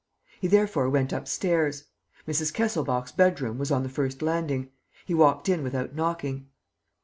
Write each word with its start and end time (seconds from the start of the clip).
He 0.39 0.47
therefore 0.47 0.89
went 0.89 1.13
upstairs. 1.13 1.83
Mrs. 2.27 2.51
Kesselbach's 2.51 3.11
bedroom 3.11 3.59
was 3.59 3.69
on 3.69 3.83
the 3.83 3.87
first 3.87 4.23
landing. 4.23 4.71
He 5.05 5.13
walked 5.13 5.47
in 5.47 5.61
without 5.61 5.93
knocking. 5.93 6.47